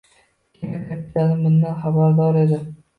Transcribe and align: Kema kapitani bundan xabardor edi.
Kema 0.55 0.79
kapitani 0.89 1.39
bundan 1.45 1.79
xabardor 1.85 2.45
edi. 2.47 2.63